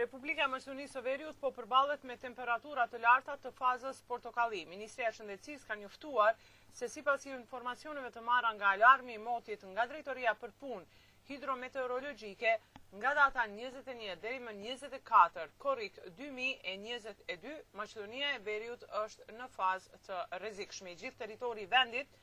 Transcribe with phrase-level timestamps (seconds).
[0.00, 4.60] Republika Mësuni Veriut po përbalet me temperaturat të larta të fazës portokali.
[4.70, 6.38] Ministre e Shëndecis ka njëftuar
[6.78, 10.86] se si pas informacioneve të marra nga alarmi i motit nga drejtoria për pun
[11.30, 12.54] hidrometeorologike,
[13.02, 20.22] nga data 21 deri më 24 korik 2022, Maqedonia e Veriut është në fazë të
[20.40, 20.96] rrezikshme.
[21.02, 22.18] Gjithë territori vendit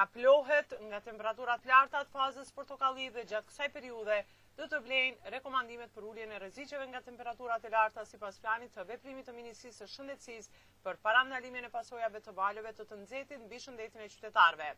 [0.00, 4.24] ka plohet nga temperaturat larta të fazës portokalli dhe gjatë kësaj periudhe
[4.56, 8.74] dhe të vlejnë rekomandimet për ulljen e rezicjeve nga temperaturat e larta si pas planit
[8.76, 10.50] të veprimit të Ministrisë e shëndetsis
[10.84, 14.68] për parandalimin e pasojave të valjove të të nëzetit në bishëndetin e qytetarve.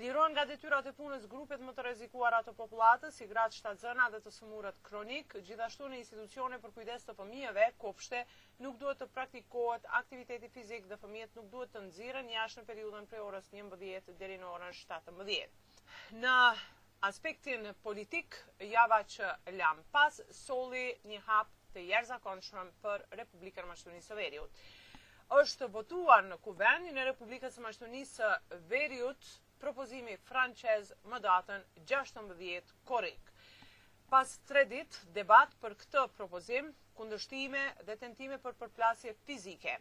[0.00, 4.08] Liron nga detyrat e punës grupet më të rezikuar atë populatës, si gratë shtatë zëna
[4.10, 8.24] dhe të sumurët kronik, gjithashtu në institucione për kujdes të fëmijëve, kopshte,
[8.64, 13.06] nuk duhet të praktikohet aktiviteti fizik dhe fëmijët nuk duhet të nëzirën jashtë në periudën
[13.14, 15.60] për orës 11 dhe në orën 17.
[16.24, 16.34] Në
[17.04, 19.26] aspektin politik java që
[19.58, 24.62] lam pas soli një hap të jerëzakonshëm për Republikën Maqedonisë së Veriut.
[25.40, 28.30] Është votuar në Kuvendin e Republikës së Maqedonisë
[28.72, 29.30] Veriut
[29.64, 33.33] propozimi franqez më datën 16 korrik.
[34.10, 36.66] Pas tre dit, debat për këtë propozim,
[36.98, 39.76] kundështime dhe tentime për përplasje fizike.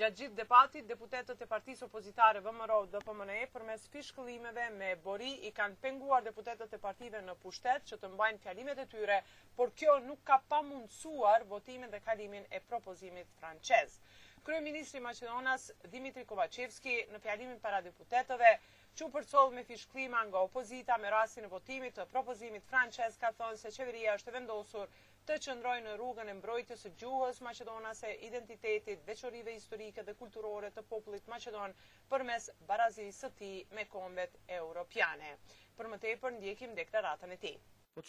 [0.00, 5.30] Gjatë gjithë debatit, deputetët e partisë opozitare VMRO dhe PMNE për mes fishkëllimeve me bori
[5.48, 9.20] i kanë penguar deputetët e partive në pushtet që të mbajnë fjalimet e tyre,
[9.60, 14.02] por kjo nuk ka pa mundësuar votimin dhe kalimin e propozimit francesë.
[14.48, 18.50] Kryeministri Macedonas Dimitri Kovacevski në fjalimin para deputetëve,
[18.98, 23.70] që përcollë me fishklima nga opozita me rasin e votimit të propozimit Franceska thonë se
[23.76, 24.90] qeveria është vendosur
[25.28, 30.86] të qëndrojë në rrugën e mbrojtjes së gjuhës maqedonase, identitetit, veçorive historike dhe kulturore të
[30.90, 31.78] popullit maqedon
[32.10, 35.32] përmes barazisë së ti me kombet europiane.
[35.78, 37.56] Për më tepër ndjekim deklaratën e tij.
[37.94, 38.02] Po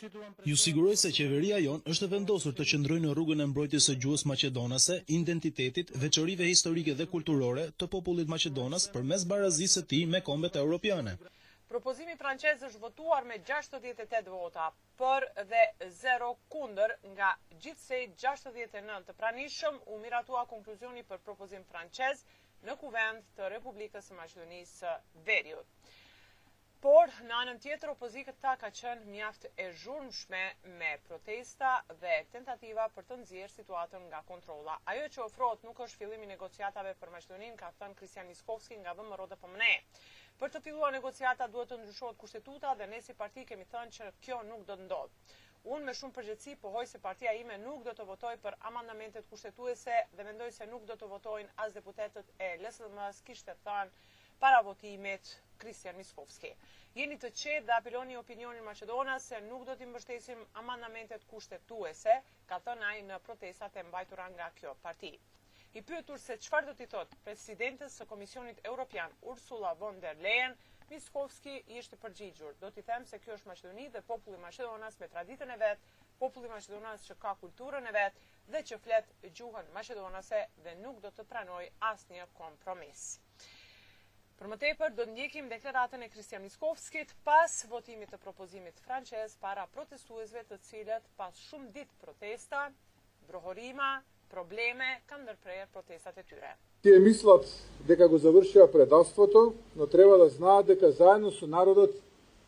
[0.45, 4.23] Ju siguroj se qeveria jon është vendosur të qëndrojë në rrugën e mbrojtjes së gjuhës
[4.31, 10.59] maqedonase, identitetit, veçorive historike dhe kulturore të popullit maqedonas përmes barazisë së tij me kombet
[10.63, 11.13] europiane.
[11.71, 14.67] Propozimi francez është votuar me 68 vota
[15.03, 15.63] për dhe
[16.03, 17.31] 0 kundër nga
[17.65, 22.25] gjithsej 69 të pranishëm u miratua konkluzioni për propozim francez
[22.67, 24.97] në kuvend të Republikës së Maqedonisë së
[25.29, 25.95] Veriut.
[26.83, 30.39] Por, në anën tjetër, opozikët ta ka qenë mjaft e zhurmshme
[30.81, 31.71] me protesta
[32.03, 34.77] dhe tentativa për të nëzirë situatën nga kontrola.
[34.93, 39.17] Ajo që ofrot nuk është fillimi negociatave për maqtonin, ka thënë Kristian Miskovski nga dhëmë
[39.19, 39.67] rrëdë për po mëne.
[40.43, 44.09] Për të filluar negociata duhet të ndryshohet kushtetuta dhe ne si parti kemi thënë që
[44.27, 45.35] kjo nuk do të ndodhë.
[45.75, 49.99] Unë me shumë përgjëtësi pohoj se partia ime nuk do të votoj për amandamentet kushtetuese
[50.15, 53.67] dhe mendoj se nuk do të votojnë as deputetet e lësë dhe mësë kishtë të
[53.67, 55.27] thënë para votimit
[55.59, 56.51] Kristian Miskovski.
[56.95, 62.15] Jeni të qetë dhe apiloni opinionin Macedona se nuk do t'i mbështesim amandamentet kushtetuese,
[62.47, 65.11] ka thënë ai në protestat e mbajtura nga kjo parti.
[65.77, 70.55] I pyetur se çfarë do t'i thotë presidentes së Komisionit Evropian Ursula von der Leyen,
[70.93, 72.55] Miskovski i është përgjigjur.
[72.63, 75.83] Do t'i them se kjo është Maqedoni dhe populli Maqedonas me traditën e vet,
[76.23, 78.23] populli Maqedonas që ka kulturën e vet
[78.55, 79.11] dhe që flet
[79.41, 83.05] gjuhën maqedonase dhe nuk do të pranoj asnjë kompromis.
[84.39, 89.33] Për më tepër, do të njëkim deklaratën e Kristian Miskovskit pas votimit të propozimit franqez
[89.45, 92.61] para protestuesve të cilët pas shumë dit protesta,
[93.31, 93.89] brohorima,
[94.31, 96.53] probleme, kam nërprejër protestat e tyre.
[96.87, 97.51] Ti e mislat
[97.89, 99.43] dhe ka gu zavërshja për edastvëto,
[99.81, 101.99] në treba dhe zna dhe ka zajnë në su narodet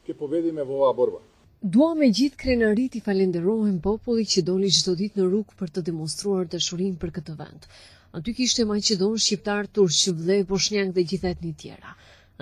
[0.08, 1.20] ke povedi me voha borba.
[1.76, 5.74] Dua me gjitë krenërrit i falenderohen populli që doli gjithë të ditë në rukë për
[5.76, 6.64] të demonstruar të
[7.04, 7.68] për këtë vendë.
[8.20, 11.92] Aty kishte maqedonë shqiptar, turq, vllah, bosnjak dhe gjithë etnit tjerë.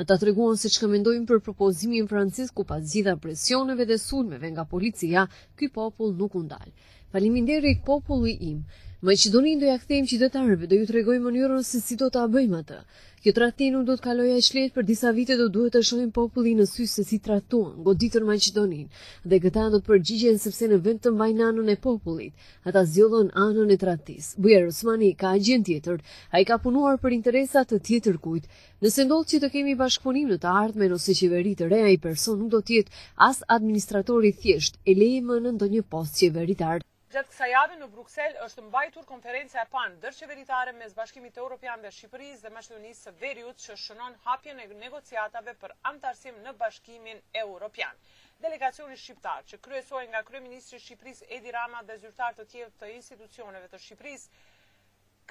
[0.01, 4.65] Ata treguan se çka këmendojnë për propozimin e ku pas gjitha presioneve dhe sulmeve nga
[4.73, 5.27] policia,
[5.57, 6.69] ky popull nuk u ndal.
[7.11, 8.65] Faleminderit popullu i im.
[9.01, 12.25] Maqedonin doja kthejm që do të arreve, do ju tregoj mënyrën se si do ta
[12.33, 12.79] bëjmë atë.
[13.19, 16.61] Kjo tradhtim nuk do të kalojë as për disa vite do duhet të shohim popullin
[16.61, 18.85] në sy se si trajtohen goditur Maqedonin
[19.33, 22.33] dhe këta do të përgjigjen sepse në vend të mbajnë anën e popullit,
[22.71, 24.29] ata zgjodhin anën e tradhtis.
[24.45, 25.97] Bujar Osmani ka agjent tjetër,
[26.31, 28.47] ai ka punuar për interesa të tjetër kujt.
[28.85, 32.39] Nëse ndodh që të kemi bashkëpunim në të ardhmen ose qeveri të reja i person
[32.39, 36.85] nuk do të jetë as administratori thjesht, e lejmë në ndonjë post qeveritar.
[37.13, 41.81] Gjatë kësa jave në Bruxelles është mbajtur konferenca e panë dërqeveritare me zbashkimit e Europian
[41.85, 47.23] dhe Shqipëris dhe Maqedonisë së Veriut që shënon hapjen e negociatave për antarësim në bashkimin
[47.41, 47.97] e Europian.
[48.45, 53.71] Delegacioni shqiptar që kryesoj nga Kryeministri Shqipëris Edi Rama dhe zyrtar të tjelë të institucioneve
[53.73, 54.27] të Shqipëris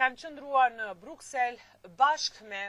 [0.03, 2.65] kanë qëndrua në Bruxelles bashkë me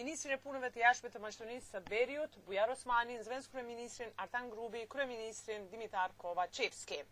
[0.00, 4.84] Ministrin e punëve të jashtme të Maqedonisë së Veriut, Bujar Osmani, Zvenc kryeministrin Artan Grubi,
[4.96, 7.04] kryeministrin Dimitar Kovacevski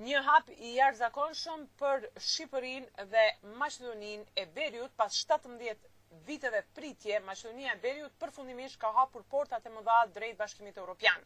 [0.00, 3.22] një hap i jarëzakonshëm për Shqipërin dhe
[3.62, 5.82] Maqedonin e Berjut pas 17
[6.28, 11.18] viteve pritje, Maqedonia e Berjut përfundimisht ka hapur portat e mëdha drejt Bashkimit Evropian.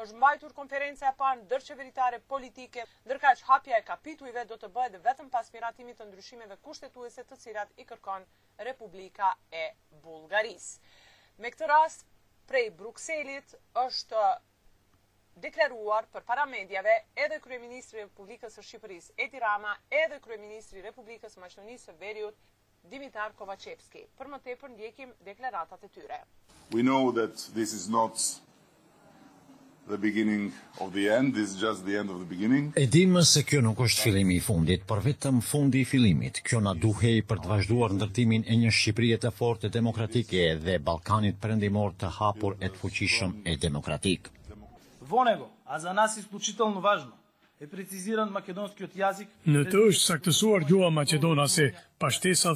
[0.00, 5.28] Është mbajtur konferenca e parë ndërqeveritare politike, që hapja e kapitujve do të bëhet vetëm
[5.36, 8.24] pas miratimit të ndryshimeve kushtetuese të cilat i kërkon
[8.68, 9.66] Republika e
[10.08, 10.70] Bulgaris.
[11.36, 12.08] Me këtë rast
[12.48, 13.54] prej Brukselit
[13.84, 14.24] është
[15.40, 19.74] deklaruar për para medjave edhe Kryeministri Republikës e Shqipëris Edi Rama
[20.04, 22.36] edhe Kryeministri Republikës Maqedonisë e Veriut
[22.90, 24.06] Dimitar Kovacevski.
[24.18, 26.20] Për më tepër ndjekim deklaratat e tyre.
[26.72, 28.18] We know that this is not
[29.88, 32.72] the beginning of the end, this is just the end of the beginning.
[32.76, 36.42] E dimë se kjo nuk është fillimi i fundit, por vetëm fundi i fillimit.
[36.46, 41.40] Kjo na duhej për të vazhduar ndërtimin e një Shqipërie të fortë demokratike dhe Ballkanit
[41.42, 44.30] perëndimor të hapur e të fuqishëm e demokratik.
[45.14, 47.12] Во него, а за нас исклучително важно,
[47.60, 49.28] е прецизиран македонскиот јазик.
[49.54, 51.66] Не тоа што сактесуар ѓува Македона се
[52.00, 52.52] паштеса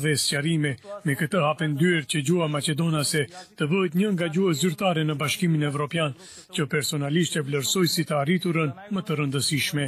[1.06, 3.22] me këtë hapen dyrë që gjua Macedona se
[3.56, 6.12] të bëhet njën nga gjua zyrtare në bashkimin evropian,
[6.56, 9.86] që personalisht e vlerësoj si të arriturën më të rëndësishme.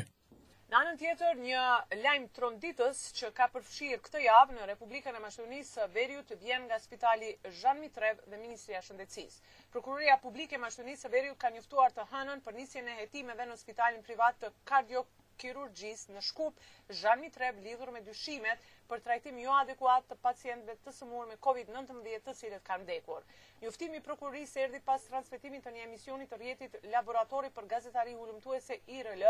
[0.68, 1.60] Në anën tjetër, një
[2.04, 6.66] lajmë tronditës që ka përfshirë këtë javë në Republikën e Mashtunisë së Veriut të vjen
[6.66, 7.30] nga spitali
[7.60, 9.40] Zhan Mitrev dhe Ministria Shëndecisë.
[9.72, 13.56] Prokuroria Publike e Mashtonisë së Veriut ka njoftuar të hënën për nisjen e hetimeve në
[13.62, 16.60] spitalin privat të kardiokirurgjisë në Shkup
[17.00, 22.20] Zhan Mitrev lidhur me dyshimet për trajtim jo adekuat të pacientëve të sëmurë me COVID-19
[22.28, 23.24] të cilët kanë vdekur.
[23.64, 29.26] Njoftimi prokurorisë erdhi pas transmetimit të një emisioni të rjetit laboratori për gazetari hulumtuese IRL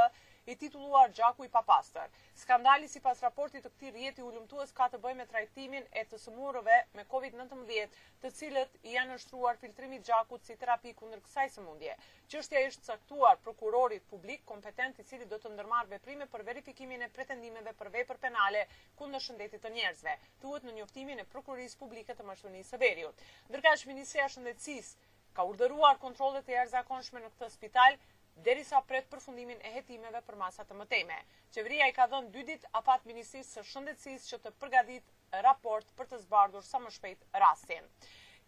[0.50, 2.08] e titulluar gjaku i papastër.
[2.40, 6.20] Skandali si pas raportit të këti rjeti ullumtuës ka të bëj me trajtimin e të
[6.22, 11.98] sëmurëve me COVID-19 të cilët i janë nështruar filtrimit gjakut si terapi kundër kësaj sëmundje.
[12.32, 17.10] Qështja ishtë saktuar prokurorit publik kompetent i cili do të ndërmarve veprime për verifikimin e
[17.18, 18.64] pretendimeve për vej për penale
[19.02, 20.16] kundër shëndetit të njerëzve,
[20.46, 23.14] duhet në njoftimin e prokuroris publike të mashtunisë Veriut.
[23.52, 24.94] Ndërka që Ministria Shëndetsis
[25.36, 27.98] ka urdëruar kontrolet e jarëzakonshme në këtë spital,
[28.46, 31.16] derisa pret përfundimin e hetimeve për masat të mëtejme.
[31.56, 36.12] Qeveria i ka dhënë dy dit apat Ministrisë së Shëndetsis që të përgadit raport për
[36.14, 37.92] të zbardur sa më shpejt rastin.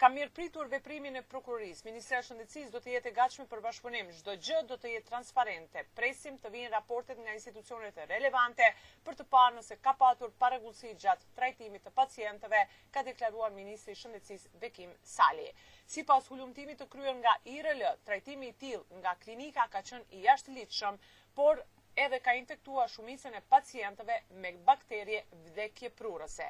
[0.01, 1.85] Ka mirë pritur veprimin e prokurorisë.
[1.85, 4.07] Ministra e Shëndetësisë do të jetë e gatshme për bashkëpunim.
[4.23, 5.83] Çdo gjë do të jetë transparente.
[5.99, 8.71] Presim të vinë raportet nga institucionet e relevante
[9.05, 12.63] për të parë nëse ka patur parregullsi gjatë trajtimit të pacientëve,
[12.97, 15.45] ka deklaruar ministri i Shëndetësisë Bekim Sali.
[15.97, 20.97] Sipas hulumtimit të kryer nga IRL, trajtimi i tillë nga klinika ka qenë i jashtëligjshëm,
[21.37, 21.61] por
[22.05, 25.19] edhe ka infektua shumicën e pacientëve me bakterje
[25.49, 26.47] vdekje prurëse.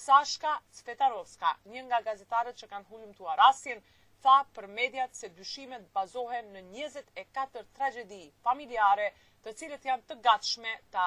[0.00, 3.82] Sashka Cvetarovska, një nga gazetarët që kanë hullumtuar rastin,
[4.24, 9.10] tha për mediat se dyshimet bazohen në 24 tragedi familjare
[9.44, 11.06] të cilët janë të gatshme ta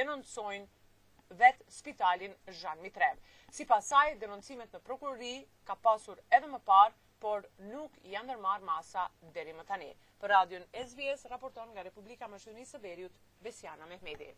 [0.00, 3.16] denoncojnë vetë spitalin Zhan Mitrev.
[3.56, 5.34] Si pasaj, denoncimet në prokurri
[5.70, 9.02] ka pasur edhe më parë por nuk janë nërmarë masa
[9.34, 9.90] deri më tani.
[10.22, 14.34] Për radion SBS, raporton nga Republika Mëshunisë Berjut, Besiana Mehmedi.